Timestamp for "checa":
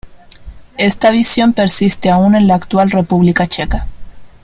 3.45-3.85